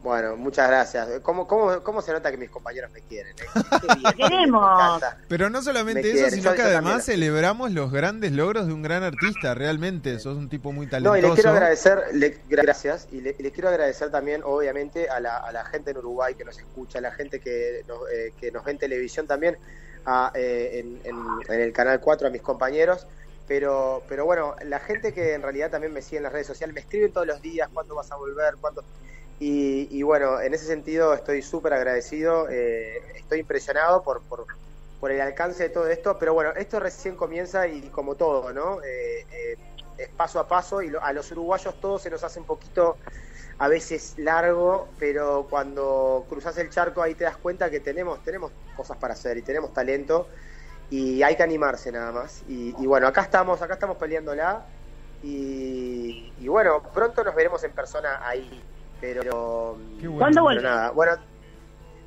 Bueno, 0.02 0.36
muchas 0.36 0.68
gracias. 0.68 1.08
¿Cómo, 1.22 1.46
cómo, 1.46 1.82
cómo 1.82 2.00
se 2.00 2.12
nota 2.12 2.30
que 2.30 2.36
mis 2.36 2.50
compañeros 2.50 2.90
me 2.92 3.02
quieren? 3.02 3.34
Eh? 3.38 4.12
Queremos. 4.16 5.02
Pero 5.28 5.50
no 5.50 5.62
solamente 5.62 6.10
eso, 6.12 6.30
sino 6.30 6.54
que 6.54 6.62
además 6.62 7.04
celebramos 7.04 7.72
los 7.72 7.90
grandes 7.90 8.32
logros 8.32 8.66
de 8.66 8.72
un 8.72 8.82
gran 8.82 9.02
artista, 9.02 9.54
realmente. 9.54 10.18
Sos 10.18 10.36
un 10.36 10.48
tipo 10.48 10.72
muy 10.72 10.86
talentoso. 10.86 11.14
No, 11.14 11.18
y 11.18 11.22
le 11.28 11.34
quiero 11.34 11.50
agradecer, 11.50 12.04
gracias, 12.48 13.08
y 13.10 13.20
le, 13.20 13.34
quiero 13.34 13.68
agradecer 13.68 14.10
también, 14.10 14.42
obviamente, 14.44 15.08
a 15.08 15.20
la, 15.20 15.38
a 15.38 15.52
la, 15.52 15.64
gente 15.64 15.90
en 15.90 15.98
Uruguay 15.98 16.34
que 16.34 16.44
nos 16.44 16.58
escucha, 16.58 16.98
a 16.98 17.02
la 17.02 17.12
gente 17.12 17.40
que 17.40 17.84
nos, 17.88 17.98
eh, 18.12 18.32
que 18.40 18.52
nos 18.52 18.64
ve 18.64 18.72
en 18.72 18.78
televisión 18.78 19.26
también, 19.26 19.58
a, 20.04 20.30
eh, 20.34 20.84
en, 20.84 21.00
en, 21.48 21.60
el 21.60 21.72
Canal 21.72 22.00
4, 22.00 22.28
a 22.28 22.30
mis 22.30 22.42
compañeros. 22.42 23.06
Pero, 23.48 24.02
pero 24.08 24.24
bueno, 24.24 24.56
la 24.64 24.80
gente 24.80 25.12
que 25.12 25.34
en 25.34 25.42
realidad 25.42 25.70
también 25.70 25.92
me 25.92 26.02
sigue 26.02 26.16
en 26.16 26.24
las 26.24 26.32
redes 26.32 26.48
sociales, 26.48 26.74
me 26.74 26.80
escriben 26.80 27.12
todos 27.12 27.28
los 27.28 27.40
días 27.40 27.68
cuándo 27.72 27.94
vas 27.94 28.10
a 28.10 28.16
volver, 28.16 28.56
cuándo 28.60 28.82
y, 29.38 30.02
bueno, 30.02 30.40
en 30.40 30.54
ese 30.54 30.64
sentido 30.64 31.12
estoy 31.12 31.42
súper 31.42 31.74
agradecido, 31.74 32.48
eh, 32.48 33.02
estoy 33.16 33.40
impresionado 33.40 34.02
por, 34.02 34.22
por, 34.22 34.46
por, 34.98 35.10
el 35.10 35.20
alcance 35.20 35.64
de 35.64 35.68
todo 35.68 35.88
esto, 35.88 36.18
pero 36.18 36.32
bueno, 36.32 36.52
esto 36.56 36.80
recién 36.80 37.16
comienza 37.16 37.68
y 37.68 37.82
como 37.90 38.14
todo, 38.14 38.52
¿no? 38.54 38.82
Eh, 38.82 39.26
eh, 39.30 39.58
es 39.98 40.08
paso 40.08 40.40
a 40.40 40.48
paso 40.48 40.80
y 40.80 40.90
a 41.00 41.12
los 41.12 41.30
uruguayos 41.32 41.78
todo 41.80 41.98
se 41.98 42.08
nos 42.08 42.24
hace 42.24 42.40
un 42.40 42.46
poquito 42.46 42.96
a 43.58 43.68
veces 43.68 44.14
largo, 44.16 44.88
pero 44.98 45.46
cuando 45.50 46.24
cruzas 46.28 46.56
el 46.58 46.70
charco 46.70 47.02
ahí 47.02 47.14
te 47.14 47.24
das 47.24 47.36
cuenta 47.36 47.70
que 47.70 47.80
tenemos, 47.80 48.22
tenemos 48.22 48.52
cosas 48.74 48.96
para 48.96 49.14
hacer 49.14 49.36
y 49.36 49.42
tenemos 49.42 49.72
talento 49.72 50.28
y 50.90 51.22
hay 51.22 51.36
que 51.36 51.42
animarse 51.42 51.92
nada 51.92 52.12
más. 52.12 52.42
Y, 52.48 52.72
bueno, 52.86 53.06
acá 53.06 53.22
estamos, 53.22 53.60
acá 53.60 53.74
estamos 53.74 53.96
peleándola 53.98 54.64
y, 55.22 56.32
y 56.38 56.48
bueno, 56.48 56.82
pronto 56.94 57.24
nos 57.24 57.34
veremos 57.34 57.62
en 57.64 57.72
persona 57.72 58.26
ahí. 58.26 58.62
Pero, 59.00 59.78
¿Cuándo 60.16 60.42
vuelve? 60.42 60.62
nada, 60.62 60.90
bueno, 60.90 61.12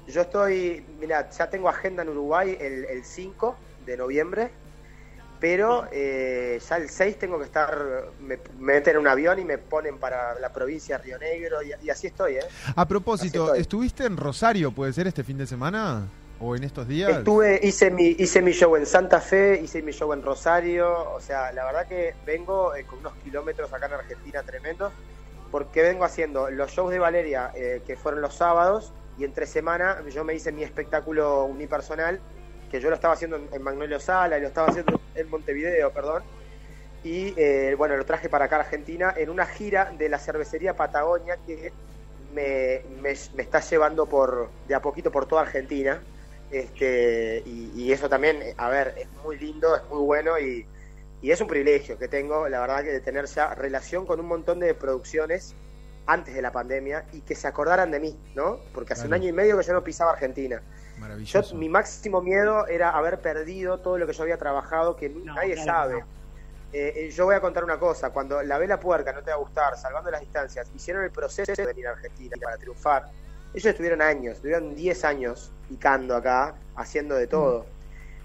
yo 0.07 0.21
estoy, 0.21 0.85
mira, 0.99 1.29
ya 1.29 1.49
tengo 1.49 1.69
agenda 1.69 2.03
en 2.03 2.09
Uruguay 2.09 2.57
el, 2.59 2.85
el 2.85 3.03
5 3.03 3.55
de 3.85 3.97
noviembre, 3.97 4.51
pero 5.39 5.87
eh, 5.91 6.59
ya 6.67 6.77
el 6.77 6.89
6 6.89 7.19
tengo 7.19 7.37
que 7.39 7.45
estar, 7.45 8.09
me, 8.19 8.39
meten 8.59 8.95
en 8.95 9.01
un 9.01 9.07
avión 9.07 9.39
y 9.39 9.45
me 9.45 9.57
ponen 9.57 9.97
para 9.97 10.39
la 10.39 10.51
provincia 10.51 10.97
de 10.97 11.03
Río 11.03 11.19
Negro 11.19 11.59
y, 11.61 11.89
así 11.89 12.07
estoy, 12.07 12.35
¿eh? 12.35 12.45
A 12.75 12.87
propósito, 12.87 13.53
¿estuviste 13.53 14.05
en 14.05 14.17
Rosario, 14.17 14.71
puede 14.71 14.91
ser, 14.93 15.07
este 15.07 15.23
fin 15.23 15.37
de 15.37 15.47
semana? 15.47 16.07
¿O 16.41 16.55
en 16.55 16.63
estos 16.63 16.87
días? 16.87 17.09
Estuve, 17.09 17.59
hice 17.61 17.91
mi, 17.91 18.15
hice 18.17 18.41
mi 18.41 18.53
show 18.53 18.75
en 18.77 18.85
Santa 18.85 19.19
Fe, 19.19 19.59
hice 19.61 19.81
mi 19.81 19.91
show 19.91 20.13
en 20.13 20.23
Rosario, 20.23 21.11
o 21.11 21.19
sea, 21.19 21.51
la 21.51 21.65
verdad 21.65 21.87
que 21.87 22.15
vengo 22.25 22.73
eh, 22.75 22.85
con 22.85 22.99
unos 22.99 23.13
kilómetros 23.23 23.71
acá 23.73 23.87
en 23.87 23.93
Argentina 23.93 24.41
tremendos 24.43 24.93
porque 25.51 25.81
vengo 25.81 26.03
haciendo 26.03 26.49
los 26.49 26.71
shows 26.71 26.91
de 26.91 26.99
Valeria, 26.99 27.51
eh, 27.55 27.81
que 27.85 27.95
fueron 27.95 28.21
los 28.21 28.35
sábados, 28.35 28.93
y 29.17 29.25
entre 29.25 29.45
semana 29.45 30.03
yo 30.09 30.23
me 30.23 30.33
hice 30.33 30.51
mi 30.51 30.63
espectáculo 30.63 31.45
unipersonal, 31.45 32.19
que 32.71 32.79
yo 32.79 32.89
lo 32.89 32.95
estaba 32.95 33.15
haciendo 33.15 33.37
en, 33.51 33.61
Magnolio 33.61 33.99
Sala 33.99 34.37
y 34.37 34.41
lo 34.41 34.47
estaba 34.47 34.67
haciendo 34.67 35.01
en 35.15 35.29
Montevideo, 35.29 35.91
perdón. 35.91 36.23
Y 37.03 37.33
eh, 37.37 37.75
bueno, 37.77 37.97
lo 37.97 38.05
traje 38.05 38.29
para 38.29 38.45
acá 38.45 38.57
a 38.57 38.59
Argentina 38.59 39.13
en 39.15 39.29
una 39.29 39.45
gira 39.45 39.91
de 39.97 40.09
la 40.09 40.19
cervecería 40.19 40.75
Patagonia 40.75 41.37
que 41.45 41.71
me, 42.33 42.81
me, 43.01 43.11
está 43.11 43.59
llevando 43.61 44.05
por 44.05 44.49
de 44.67 44.75
a 44.75 44.81
poquito 44.81 45.11
por 45.11 45.25
toda 45.25 45.41
Argentina. 45.41 46.01
Este, 46.51 47.41
y, 47.45 47.71
y 47.75 47.91
eso 47.91 48.09
también, 48.09 48.41
a 48.57 48.69
ver, 48.69 48.93
es 48.97 49.07
muy 49.23 49.37
lindo, 49.37 49.75
es 49.75 49.83
muy 49.89 49.99
bueno 49.99 50.39
y, 50.39 50.65
y 51.21 51.31
es 51.31 51.41
un 51.41 51.47
privilegio 51.47 51.97
que 51.97 52.07
tengo, 52.07 52.47
la 52.47 52.61
verdad, 52.61 52.83
que 52.83 52.91
de 52.91 52.99
tener 53.01 53.25
ya 53.25 53.53
relación 53.53 54.05
con 54.05 54.19
un 54.19 54.27
montón 54.27 54.59
de 54.59 54.73
producciones 54.73 55.55
antes 56.05 56.33
de 56.33 56.41
la 56.41 56.51
pandemia 56.51 57.05
y 57.11 57.21
que 57.21 57.35
se 57.35 57.47
acordaran 57.47 57.91
de 57.91 57.99
mí, 57.99 58.17
¿no? 58.35 58.59
Porque 58.73 58.93
hace 58.93 59.05
un 59.05 59.13
año 59.13 59.27
y 59.27 59.31
medio 59.31 59.57
que 59.57 59.63
yo 59.63 59.73
no 59.73 59.83
pisaba 59.83 60.11
Argentina. 60.11 60.61
Maravilloso. 60.97 61.51
Yo, 61.51 61.57
mi 61.57 61.69
máximo 61.69 62.21
miedo 62.21 62.67
era 62.67 62.91
haber 62.91 63.19
perdido 63.19 63.79
todo 63.79 63.97
lo 63.97 64.07
que 64.07 64.13
yo 64.13 64.23
había 64.23 64.37
trabajado, 64.37 64.95
que 64.95 65.09
nadie 65.09 65.63
sabe. 65.63 66.03
Eh, 66.71 66.93
eh, 66.95 67.09
yo 67.09 67.25
voy 67.25 67.35
a 67.35 67.41
contar 67.41 67.63
una 67.63 67.79
cosa, 67.79 68.11
cuando 68.11 68.41
la 68.43 68.57
vela 68.57 68.79
puerca 68.79 69.11
no 69.11 69.23
te 69.23 69.31
va 69.31 69.37
a 69.37 69.39
gustar, 69.39 69.77
salvando 69.77 70.11
las 70.11 70.21
distancias, 70.21 70.69
hicieron 70.75 71.03
el 71.03 71.11
proceso 71.11 71.51
de 71.51 71.65
venir 71.65 71.87
a 71.87 71.91
Argentina 71.91 72.35
para 72.41 72.57
triunfar. 72.57 73.09
Ellos 73.53 73.65
estuvieron 73.65 74.01
años, 74.01 74.35
estuvieron 74.35 74.75
10 74.75 75.05
años 75.05 75.51
picando 75.67 76.15
acá, 76.15 76.55
haciendo 76.75 77.15
de 77.15 77.27
todo. 77.27 77.65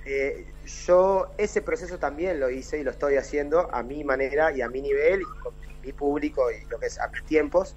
Eh, 0.06 0.46
yo 0.86 1.30
ese 1.38 1.62
proceso 1.62 1.98
también 1.98 2.38
lo 2.38 2.50
hice 2.50 2.78
y 2.78 2.84
lo 2.84 2.90
estoy 2.90 3.16
haciendo 3.16 3.74
a 3.74 3.82
mi 3.82 4.04
manera 4.04 4.52
y 4.52 4.60
a 4.60 4.68
mi 4.68 4.82
nivel 4.82 5.22
y 5.22 5.40
con 5.42 5.54
mi 5.82 5.92
público 5.92 6.50
y 6.50 6.64
lo 6.66 6.78
que 6.78 6.86
es 6.86 6.98
a 6.98 7.08
mis 7.08 7.24
tiempos, 7.24 7.74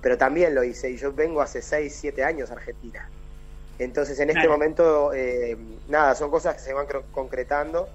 pero 0.00 0.18
también 0.18 0.54
lo 0.54 0.64
hice 0.64 0.90
y 0.90 0.96
yo 0.96 1.12
vengo 1.12 1.40
hace 1.40 1.62
6, 1.62 1.96
7 2.00 2.24
años 2.24 2.50
a 2.50 2.54
Argentina. 2.54 3.08
Entonces 3.78 4.18
en 4.18 4.30
este 4.30 4.48
momento, 4.48 5.12
eh, 5.12 5.56
nada, 5.88 6.16
son 6.16 6.30
cosas 6.30 6.54
que 6.54 6.60
se 6.60 6.72
van 6.72 6.86
concretando 7.12 7.88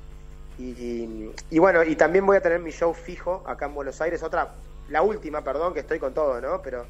y, 0.57 1.31
y, 1.49 1.59
bueno, 1.59 1.83
y 1.83 1.95
también 1.95 2.25
voy 2.25 2.37
a 2.37 2.41
tener 2.41 2.59
mi 2.59 2.71
show 2.71 2.93
fijo 2.93 3.43
acá 3.45 3.65
en 3.65 3.73
Buenos 3.73 3.99
Aires, 3.99 4.23
otra, 4.23 4.53
la 4.89 5.01
última, 5.01 5.43
perdón, 5.43 5.73
que 5.73 5.81
estoy 5.81 5.99
con 5.99 6.13
todo, 6.13 6.39
¿no? 6.39 6.61
Pero 6.61 6.85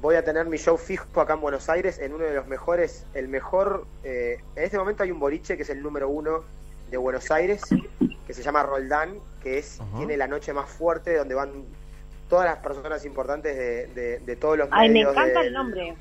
voy 0.00 0.14
a 0.14 0.24
tener 0.24 0.46
mi 0.46 0.56
show 0.56 0.76
fijo 0.76 1.20
acá 1.20 1.34
en 1.34 1.40
Buenos 1.40 1.68
Aires 1.68 1.98
en 1.98 2.14
uno 2.14 2.24
de 2.24 2.34
los 2.34 2.46
mejores, 2.46 3.06
el 3.14 3.28
mejor, 3.28 3.86
eh, 4.02 4.38
en 4.56 4.64
este 4.64 4.78
momento 4.78 5.02
hay 5.02 5.10
un 5.10 5.20
boliche 5.20 5.56
que 5.56 5.62
es 5.62 5.70
el 5.70 5.82
número 5.82 6.08
uno 6.08 6.44
de 6.90 6.96
Buenos 6.96 7.30
Aires, 7.30 7.62
que 8.26 8.34
se 8.34 8.42
llama 8.42 8.62
Roldán, 8.62 9.18
que 9.42 9.58
es 9.58 9.80
tiene 9.96 10.16
la 10.16 10.26
noche 10.26 10.52
más 10.52 10.68
fuerte 10.68 11.16
donde 11.16 11.34
van 11.34 11.64
todas 12.28 12.46
las 12.46 12.58
personas 12.58 13.04
importantes 13.04 13.56
de, 13.56 14.20
de, 14.20 14.36
todos 14.36 14.56
los 14.56 14.68
Ay, 14.70 14.88
me 14.88 15.00
encanta 15.00 15.40
el 15.42 15.52
nombre. 15.52 15.96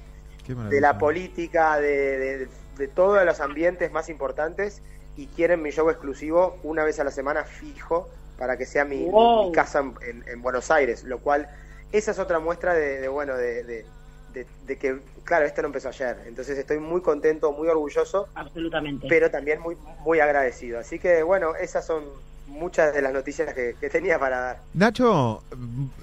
De 0.47 0.81
la 0.81 0.97
política, 0.97 1.79
de, 1.79 2.47
de, 2.77 2.87
todos 2.87 3.23
los 3.23 3.39
ambientes 3.39 3.91
más 3.91 4.09
importantes 4.09 4.81
y 5.15 5.27
quieren 5.27 5.61
mi 5.61 5.71
show 5.71 5.89
exclusivo 5.89 6.57
una 6.63 6.83
vez 6.83 6.99
a 6.99 7.03
la 7.03 7.11
semana 7.11 7.43
fijo 7.43 8.09
para 8.37 8.57
que 8.57 8.65
sea 8.65 8.85
mi, 8.85 9.11
casa 9.53 9.79
en, 10.01 10.23
en 10.27 10.41
Buenos 10.41 10.71
Aires, 10.71 11.03
lo 11.03 11.19
cual 11.19 11.49
esa 11.91 12.11
es 12.11 12.19
otra 12.19 12.39
muestra 12.39 12.73
de, 12.73 13.07
bueno, 13.07 13.35
de, 13.35 13.85
de, 14.33 14.77
que, 14.77 14.99
claro, 15.23 15.45
esto 15.45 15.61
no 15.61 15.67
empezó 15.67 15.89
ayer. 15.89 16.17
Entonces 16.25 16.57
estoy 16.57 16.79
muy 16.79 17.01
contento, 17.01 17.51
muy 17.51 17.67
orgulloso. 17.67 18.29
Absolutamente. 18.35 19.07
Pero 19.09 19.29
también 19.31 19.59
muy, 19.59 19.75
muy 20.03 20.19
agradecido. 20.19 20.79
Así 20.79 20.99
que, 20.99 21.23
bueno, 21.23 21.55
esas 21.55 21.85
son 21.85 22.03
muchas 22.49 22.93
de 22.93 23.01
las 23.01 23.13
noticias 23.13 23.53
que, 23.53 23.73
tenía 23.89 24.19
para 24.19 24.39
dar. 24.39 24.61
Nacho, 24.73 25.43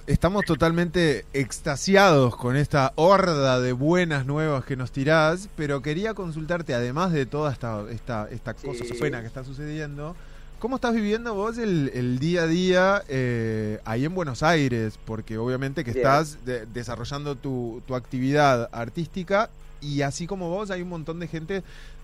estamos 0.07 0.45
totalmente 0.45 1.25
extasiados 1.33 2.37
con 2.37 2.57
esta 2.57 2.93
horda 2.95 3.61
de 3.61 3.73
buenas 3.73 4.27
nuevas 4.27 4.65
que 4.65 4.77
nos 4.77 4.93
tirás, 4.93 5.49
pero 5.57 5.83
quería 5.83 6.15
consultarte, 6.15 6.75
además 6.75 7.13
de 7.13 7.27
toda 7.27 7.53
esta, 7.53 7.85
esta, 7.91 8.29
esta 8.31 8.55
cosa 8.55 8.85
buena 8.99 9.21
que 9.21 9.27
está 9.27 9.45
sucediendo, 9.45 10.17
¿Cómo 10.59 10.77
estás 10.77 10.95
viviendo 10.95 11.35
vos 11.35 11.59
el, 11.59 12.19
día 12.19 12.43
a 12.43 12.47
día 12.47 13.03
eh, 13.09 13.79
ahí 13.85 14.07
en 14.07 14.15
Buenos 14.15 14.43
Aires? 14.43 14.99
Porque 15.05 15.37
obviamente 15.37 15.85
que 15.85 15.91
estás 15.91 16.39
desarrollando 16.73 17.37
tu, 17.37 17.83
tu 17.87 17.95
actividad 17.95 18.71
artística 18.73 19.51
y 19.83 20.03
así 20.03 20.27
como 20.27 20.49
vos, 20.49 20.71
hay 20.71 20.83
un 20.83 20.89
montón 20.89 21.21
de 21.21 21.29
gente 21.29 21.63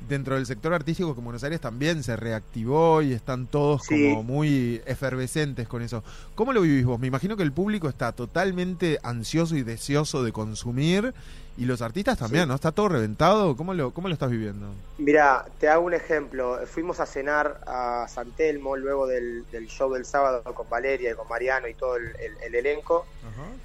dentro 0.08 0.34
del 0.34 0.46
sector 0.46 0.74
artístico 0.74 1.14
que 1.14 1.20
en 1.20 1.24
Buenos 1.24 1.42
Aires 1.44 1.60
también 1.60 2.02
se 2.02 2.16
reactivó 2.16 3.02
y 3.02 3.12
están 3.12 3.46
todos 3.46 3.82
como 3.86 4.22
muy 4.22 4.82
efervescentes 4.86 5.66
con 5.66 5.82
eso. 5.82 6.04
¿Cómo 6.34 6.52
lo 6.52 6.60
vivís 6.60 6.84
vos? 6.84 7.00
Me 7.00 7.06
imagino 7.06 7.36
que 7.36 7.42
el 7.42 7.52
público 7.52 7.88
está 7.88 8.12
totalmente 8.12 8.98
ansioso 9.02 9.56
y 9.56 9.62
deseoso 9.62 10.22
de 10.22 10.32
consumir 10.32 11.14
y 11.56 11.66
los 11.66 11.82
artistas 11.82 12.18
también, 12.18 12.48
¿no? 12.48 12.54
Está 12.54 12.72
todo 12.72 12.88
reventado. 12.88 13.56
¿Cómo 13.56 13.74
lo, 13.74 13.92
cómo 13.92 14.08
lo 14.08 14.14
estás 14.14 14.30
viviendo? 14.30 14.68
Mira, 14.98 15.44
te 15.60 15.68
hago 15.68 15.84
un 15.84 15.94
ejemplo. 15.94 16.60
Fuimos 16.66 16.98
a 17.00 17.06
cenar 17.06 17.60
a 17.66 18.06
San 18.08 18.30
Telmo 18.32 18.76
luego 18.76 19.06
del, 19.06 19.44
show 19.68 19.92
del 19.92 20.06
sábado 20.06 20.42
con 20.54 20.68
Valeria 20.70 21.10
y 21.10 21.14
con 21.14 21.28
Mariano 21.28 21.68
y 21.68 21.74
todo 21.74 21.96
el, 21.96 22.54
elenco. 22.54 23.06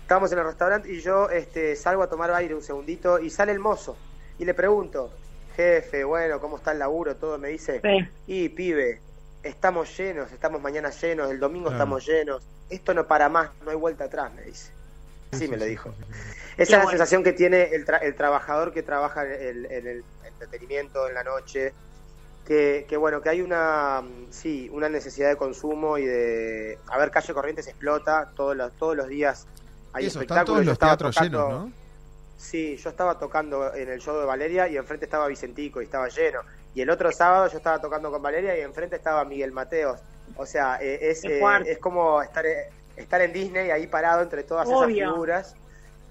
Estábamos 0.02 0.32
en 0.32 0.40
el 0.40 0.46
restaurante 0.46 0.92
y 0.92 1.00
yo 1.00 1.30
este, 1.30 1.76
salgo 1.76 2.04
a 2.04 2.10
tomar 2.10 2.32
aire 2.32 2.54
un 2.54 2.62
segundito 2.62 3.20
y 3.20 3.30
sale 3.30 3.54
el 3.54 3.60
mozo. 3.60 3.96
Y 4.38 4.46
le 4.46 4.54
pregunto, 4.54 5.12
jefe, 5.56 6.04
bueno, 6.04 6.40
¿cómo 6.40 6.58
está 6.58 6.74
el 6.74 6.80
laburo? 6.80 7.16
Todo 7.16 7.38
me 7.38 7.50
dice, 7.50 7.82
y 8.28 8.50
pibe, 8.50 9.02
estamos 9.44 9.98
llenos, 9.98 10.32
estamos 10.32 10.62
mañana 10.62 10.90
llenos, 10.90 11.32
el 11.32 11.40
domingo 11.40 11.72
estamos 11.72 12.06
llenos, 12.06 12.44
esto 12.70 12.94
no 12.94 13.08
para 13.08 13.30
más, 13.30 13.50
no 13.64 13.72
hay 13.72 13.78
vuelta 13.78 14.06
atrás, 14.06 14.34
me 14.34 14.44
dice. 14.44 14.72
Así 15.32 15.48
me 15.48 15.58
lo 15.58 15.66
dijo. 15.66 15.94
Esa 16.58 16.78
es 16.78 16.84
la 16.84 16.90
sensación 16.90 17.24
que 17.24 17.34
tiene 17.34 17.64
el, 17.74 17.86
el 18.02 18.16
trabajador 18.16 18.74
que 18.74 18.82
trabaja 18.82 19.24
en 19.26 19.66
el, 19.70 20.04
entretenimiento 20.26 21.08
en 21.08 21.14
la 21.14 21.24
noche, 21.24 21.74
que, 22.46 22.86
que, 22.90 22.98
bueno, 22.98 23.22
que 23.22 23.30
hay 23.30 23.42
una, 23.42 24.04
sí, 24.32 24.70
una 24.74 24.90
necesidad 24.90 25.30
de 25.30 25.36
consumo 25.36 25.98
y 25.98 26.06
de... 26.06 26.80
A 26.88 26.98
ver, 26.98 27.12
Calle 27.12 27.34
Corrientes 27.34 27.68
explota, 27.68 28.32
todos 28.36 28.56
los, 28.56 28.72
todos 28.74 28.96
los 28.96 29.08
días 29.08 29.46
hay 29.94 30.08
espectáculos. 30.08 30.66
los 30.66 30.80
teatros 30.80 31.20
llenos, 31.20 31.50
¿no? 31.50 31.72
Sí, 32.38 32.78
yo 32.78 32.90
estaba 32.90 33.18
tocando 33.18 33.74
en 33.74 33.90
el 33.90 34.00
show 34.00 34.18
de 34.20 34.26
Valeria 34.26 34.68
y 34.68 34.78
enfrente 34.78 35.06
estaba 35.06 35.28
Vicentico 35.28 35.82
y 35.82 35.86
estaba 35.86 36.08
lleno. 36.08 36.42
Y 36.76 36.82
el 36.82 36.90
otro 36.90 37.12
sábado 37.12 37.48
yo 37.48 37.58
estaba 37.58 37.82
tocando 37.82 38.12
con 38.12 38.22
Valeria 38.22 38.58
y 38.58 38.62
enfrente 38.62 38.96
estaba 38.96 39.26
Miguel 39.26 39.52
Mateos. 39.52 40.00
O 40.36 40.46
sea, 40.46 40.78
eh, 40.80 41.10
es, 41.10 41.24
eh, 41.24 41.42
es 41.66 41.80
como 41.80 42.22
estar, 42.22 42.46
eh, 42.46 42.70
estar 42.96 43.22
en 43.22 43.34
Disney 43.34 43.72
ahí 43.72 43.88
parado 43.88 44.22
entre 44.22 44.44
todas 44.44 44.70
esas 44.70 44.86
figuras 44.86 45.56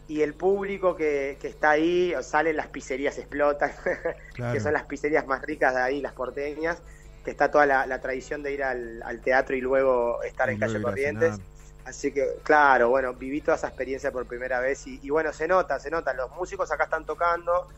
y 0.08 0.22
el 0.22 0.34
público 0.34 0.94
que, 0.94 1.36
que 1.40 1.48
está 1.48 1.70
ahí, 1.70 2.14
salen 2.22 2.56
las 2.56 2.68
pizzerías 2.68 3.18
explotan, 3.18 3.72
que 4.52 4.60
son 4.60 4.72
las 4.72 4.84
pizzerías 4.84 5.26
más 5.26 5.42
ricas 5.42 5.74
de 5.74 5.80
ahí, 5.80 6.00
las 6.00 6.12
porteñas, 6.12 6.78
que 7.24 7.32
está 7.32 7.50
toda 7.50 7.66
la, 7.66 8.00
tradición 8.00 8.42
de 8.42 8.52
ir 8.52 8.62
al, 8.62 9.20
teatro 9.22 9.56
y 9.56 9.60
luego 9.60 10.22
estar 10.22 10.48
en 10.48 10.60
calle 10.60 10.80
Corrientes. 10.80 11.40
Así 11.84 12.12
que, 12.12 12.38
claro, 12.42 12.88
bueno, 12.88 13.14
viví 13.14 13.40
toda 13.40 13.56
esa 13.56 13.68
experiencia 13.68 14.10
por 14.10 14.26
primera 14.26 14.60
vez 14.60 14.86
y, 14.86 15.10
bueno, 15.10 15.32
se 15.32 15.46
nota, 15.46 15.78
se 15.78 15.90
nota. 15.90 16.12
Los 16.14 16.30
músicos 16.32 16.70
acá 16.72 16.84
están 16.84 17.04
tocando, 17.04 17.68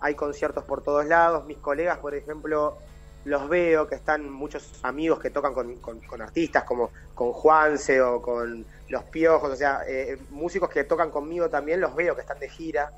hay 0.00 0.14
conciertos 0.14 0.64
por 0.64 0.82
todos 0.82 1.06
lados. 1.06 1.46
Mis 1.46 1.58
colegas, 1.58 1.98
por 1.98 2.14
ejemplo, 2.14 2.78
los 3.24 3.48
veo 3.48 3.86
que 3.86 3.94
están 3.94 4.30
muchos 4.30 4.72
amigos 4.82 5.18
que 5.20 5.30
tocan 5.30 5.52
con, 5.52 5.76
con, 5.76 6.22
artistas 6.22 6.64
como 6.64 6.90
con 7.14 7.32
Juanse 7.32 8.00
o 8.00 8.22
con 8.22 8.64
Los 8.88 9.04
Piojos, 9.04 9.52
o 9.52 9.56
sea, 9.56 9.82
eh, 9.86 10.18
músicos 10.30 10.70
que 10.70 10.84
tocan 10.84 11.10
conmigo 11.10 11.48
también 11.48 11.80
los 11.80 11.94
veo 11.94 12.14
que 12.14 12.22
están 12.22 12.38
de 12.38 12.48
gira 12.48 12.92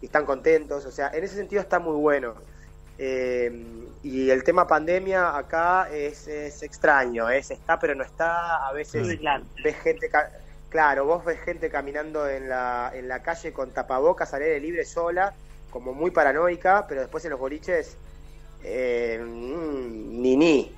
y 0.00 0.06
están 0.06 0.24
contentos. 0.24 0.84
O 0.86 0.90
sea, 0.90 1.10
en 1.12 1.24
ese 1.24 1.36
sentido 1.36 1.60
está 1.60 1.78
muy 1.78 1.96
bueno. 1.96 2.34
Eh, 2.98 3.84
y 4.04 4.30
el 4.30 4.44
tema 4.44 4.66
pandemia 4.66 5.36
acá 5.36 5.88
es, 5.90 6.28
extraño, 6.62 7.28
es 7.30 7.50
está 7.50 7.78
pero 7.78 7.94
no 7.94 8.04
está, 8.04 8.68
a 8.68 8.72
veces 8.72 9.18
ves 9.64 9.76
gente, 9.82 10.10
claro, 10.68 11.06
vos 11.06 11.24
ves 11.24 11.40
gente 11.40 11.70
caminando 11.70 12.28
en 12.28 12.48
la, 12.48 12.92
en 12.94 13.08
la 13.08 13.22
calle 13.22 13.52
con 13.52 13.70
tapabocas 13.70 14.34
al 14.34 14.42
aire 14.42 14.60
libre 14.60 14.84
sola, 14.84 15.32
como 15.70 15.94
muy 15.94 16.10
paranoica, 16.10 16.84
pero 16.86 17.00
después 17.00 17.24
en 17.24 17.30
los 17.30 17.40
boliches 17.40 17.96
eh, 18.64 19.22
mm, 19.22 20.04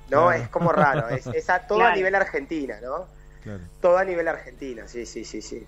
¿no? 0.09 0.31
Es 0.31 0.49
como 0.49 0.71
raro, 0.71 1.09
es, 1.09 1.27
a 1.49 1.59
todo 1.59 1.83
a 1.83 1.95
nivel 1.95 2.15
Argentina, 2.15 2.79
¿no? 2.81 3.05
Todo 3.81 3.97
a 3.97 4.03
nivel 4.03 4.27
Argentina, 4.27 4.87
sí, 4.87 5.05
sí, 5.05 5.23
sí, 5.23 5.41
sí. 5.41 5.63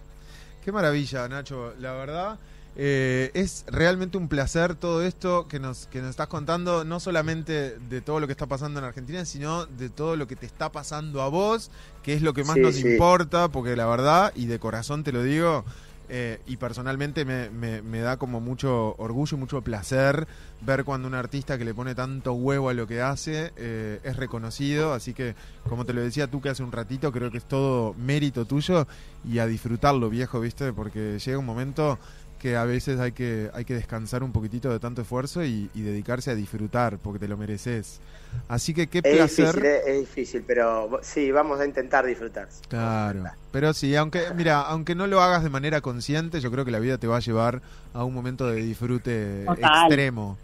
Qué 0.64 0.72
maravilla, 0.72 1.28
Nacho, 1.30 1.74
la 1.80 1.94
verdad. 1.94 2.40
Eh, 2.76 3.32
es 3.34 3.66
realmente 3.68 4.18
un 4.18 4.28
placer 4.28 4.76
todo 4.76 5.04
esto 5.04 5.48
que 5.48 5.60
nos, 5.60 5.88
que 5.88 6.02
nos 6.02 6.12
estás 6.12 6.28
contando, 6.28 6.86
no 6.86 7.00
solamente 7.00 7.78
de 7.78 8.02
todo 8.02 8.20
lo 8.20 8.28
que 8.28 8.34
está 8.34 8.46
pasando 8.46 8.80
en 8.80 8.86
Argentina, 8.86 9.26
sino 9.26 9.66
de 9.66 9.90
todo 9.90 10.16
lo 10.16 10.28
que 10.28 10.36
te 10.36 10.46
está 10.46 10.72
pasando 10.72 11.22
a 11.22 11.30
vos, 11.30 11.72
que 12.04 12.14
es 12.14 12.22
lo 12.22 12.34
que 12.34 12.44
más 12.44 12.58
nos 12.58 12.78
importa, 12.80 13.48
porque 13.50 13.76
la 13.76 13.86
verdad, 13.86 14.32
y 14.36 14.46
de 14.46 14.60
corazón 14.60 15.04
te 15.04 15.12
lo 15.12 15.24
digo, 15.24 15.66
eh, 16.12 16.42
y 16.48 16.58
personalmente 16.58 17.24
me, 17.24 17.50
me, 17.52 18.00
da 18.00 18.18
como 18.18 18.42
mucho 18.42 18.96
orgullo 18.98 19.38
y 19.38 19.40
mucho 19.40 19.62
placer 19.62 20.28
ver 20.62 20.84
cuando 20.84 21.08
un 21.08 21.14
artista 21.14 21.58
que 21.58 21.66
le 21.66 21.76
pone 21.76 21.94
tanto 21.94 22.34
huevo 22.34 22.70
a 22.70 22.74
lo 22.74 22.88
que 22.88 23.02
hace 23.02 23.54
eh, 23.58 24.00
es 24.04 24.16
reconocido. 24.18 24.94
Así 24.94 25.14
que, 25.14 25.36
como 25.68 25.86
te 25.86 25.94
lo 25.94 26.02
decía 26.02 26.26
tú 26.28 26.42
que 26.42 26.50
hace 26.50 26.64
un 26.64 26.72
ratito, 26.72 27.12
creo 27.12 27.30
que 27.30 27.38
es 27.38 27.46
todo 27.46 27.94
mérito 27.94 28.46
tuyo 28.46 28.88
y 29.24 29.38
a 29.38 29.46
disfrutarlo, 29.46 30.10
viejo, 30.10 30.40
¿viste? 30.40 30.74
Porque 30.74 31.20
llega 31.20 31.38
un 31.38 31.46
momento 31.46 32.00
que 32.40 32.56
a 32.56 32.64
veces 32.64 33.00
hay 33.00 33.12
que, 33.12 33.52
hay 33.54 33.66
que 33.66 33.76
descansar 33.76 34.24
un 34.24 34.32
poquitito 34.32 34.72
de 34.72 34.80
tanto 34.80 35.02
esfuerzo 35.02 35.44
y, 35.44 35.70
dedicarse 35.76 36.32
a 36.32 36.36
disfrutar, 36.36 36.98
porque 36.98 37.20
te 37.20 37.28
lo 37.28 37.38
mereces. 37.38 38.00
Así 38.48 38.74
que 38.74 38.88
qué 38.88 39.02
placer. 39.02 39.56
Difícil, 39.56 39.66
es, 39.66 40.00
difícil, 40.00 40.44
pero 40.48 41.00
sí, 41.02 41.32
vamos 41.32 41.60
a 41.60 41.66
intentar 41.66 42.06
disfrutar. 42.06 42.48
Claro, 42.68 43.26
pero 43.52 43.74
sí, 43.74 43.96
aunque, 43.96 44.24
mira, 44.36 44.62
aunque 44.62 44.96
no 44.96 45.08
lo 45.08 45.22
hagas 45.22 45.44
de 45.44 45.50
manera 45.50 45.82
consciente, 45.82 46.40
yo 46.40 46.50
creo 46.52 46.66
que 46.66 46.72
la 46.72 46.80
vida 46.80 46.98
te 46.98 47.08
va 47.08 47.18
a 47.18 47.22
llevar 47.22 47.62
a 47.94 48.04
un 48.04 48.14
momento 48.14 48.48
de 48.48 48.62
disfrute 48.62 49.44
extremo. 49.44 50.38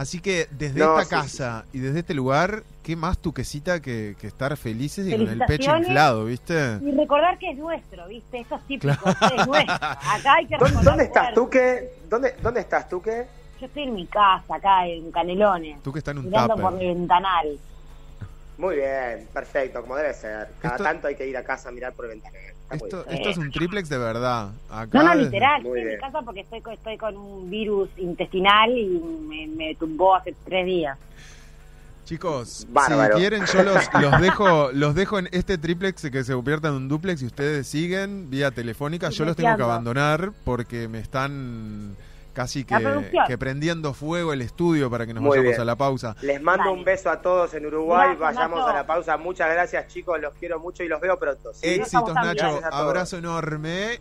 Así 0.00 0.18
que 0.22 0.48
desde 0.52 0.80
esta 0.80 1.04
casa 1.04 1.66
y 1.74 1.78
desde 1.78 1.98
este 1.98 2.14
lugar, 2.14 2.62
¿qué 2.82 2.96
más 2.96 3.18
tu 3.18 3.34
quesita 3.34 3.82
que, 3.82 4.16
estar 4.22 4.56
felices 4.56 5.06
y 5.06 5.10
con 5.10 5.28
el 5.28 5.40
pecho 5.40 5.76
inflado, 5.76 6.24
viste? 6.24 6.78
Y 6.80 6.90
recordar 6.92 7.36
que 7.36 7.50
es 7.50 7.58
nuestro, 7.58 8.08
viste, 8.08 8.40
eso 8.40 8.56
es 8.56 8.66
típico, 8.66 8.94
es 9.10 9.46
nuestro. 9.46 9.74
Acá 9.74 10.36
hay 10.38 10.46
que 10.46 10.56
¿Dónde, 10.56 11.04
estás 11.04 11.34
tú 11.34 11.50
qué? 11.50 11.92
¿Dónde, 12.08 12.34
¿Dónde 12.42 12.60
estás 12.60 12.88
tú 12.88 13.02
qué? 13.02 13.26
Yo 13.60 13.66
estoy 13.66 13.82
en 13.82 13.94
mi 13.94 14.06
casa, 14.06 14.54
acá 14.54 14.86
en 14.86 15.12
Canelones. 15.12 15.82
Tú 15.82 15.92
que 15.92 15.98
estás 15.98 16.12
en 16.12 16.20
un 16.20 16.24
mirando 16.24 16.56
por 16.56 16.72
mi 16.72 16.86
ventanal. 16.86 17.58
Muy 18.56 18.76
bien, 18.76 19.28
perfecto, 19.34 19.82
como 19.82 19.96
debe 19.96 20.14
ser. 20.14 20.48
Cada 20.62 20.78
tanto 20.78 21.08
hay 21.08 21.14
que 21.14 21.28
ir 21.28 21.36
a 21.36 21.44
casa 21.44 21.68
a 21.68 21.72
mirar 21.72 21.92
por 21.92 22.06
el 22.06 22.12
ventanal. 22.12 22.40
Esto, 22.70 23.04
esto, 23.08 23.28
es 23.30 23.38
un 23.38 23.50
triplex 23.50 23.88
de 23.88 23.98
verdad. 23.98 24.50
no, 24.92 25.02
no, 25.02 25.14
literal. 25.14 25.64
Estoy 25.64 25.80
en 25.80 25.88
mi 25.88 25.98
casa 25.98 26.22
porque 26.22 26.40
estoy, 26.40 26.62
estoy 26.72 26.96
con 26.96 27.16
un 27.16 27.50
virus 27.50 27.88
intestinal 27.96 28.70
y 28.76 29.46
me, 29.56 29.74
tumbó 29.74 30.14
hace 30.14 30.34
tres 30.44 30.66
días. 30.66 30.98
Chicos, 32.04 32.66
si 32.66 33.16
quieren 33.16 33.44
yo 33.46 33.62
los, 33.62 33.88
los, 34.00 34.20
dejo 34.20 34.72
los 34.72 34.94
dejo 34.94 35.18
en 35.18 35.28
este 35.30 35.58
triplex 35.58 36.10
que 36.10 36.24
se 36.24 36.32
convierta 36.32 36.68
en 36.68 36.74
un 36.74 36.88
duplex 36.88 37.22
y 37.22 37.26
ustedes 37.26 37.66
siguen 37.66 38.30
vía 38.30 38.50
telefónica. 38.50 39.10
yo 39.10 39.24
los 39.24 39.36
tengo 39.36 39.56
que 39.56 39.62
abandonar 39.62 40.32
porque 40.44 40.88
me 40.88 40.98
están 40.98 41.96
casi 42.40 42.64
que, 42.64 43.38
prendiendo 43.38 43.92
fuego 43.92 44.32
el 44.32 44.40
estudio 44.40 44.90
para 44.90 45.06
que 45.06 45.12
nos 45.12 45.22
vayamos 45.22 45.58
a 45.58 45.64
la 45.64 45.76
pausa. 45.76 46.16
Les 46.22 46.40
mando 46.40 46.72
un 46.72 46.84
beso 46.84 47.10
a 47.10 47.20
todos 47.20 47.52
en 47.52 47.66
Uruguay, 47.66 48.16
vayamos 48.18 48.66
a, 48.66 48.72
la 48.72 48.86
pausa. 48.86 49.18
Muchas 49.18 49.50
gracias 49.50 49.88
chicos, 49.88 50.18
los 50.20 50.32
quiero 50.34 50.58
mucho 50.58 50.82
y 50.82 50.88
los 50.88 51.00
veo 51.00 51.18
pronto. 51.18 51.50
Éxitos 51.60 52.14
Nacho, 52.14 52.60
abrazo 52.70 53.18
enorme. 53.18 53.98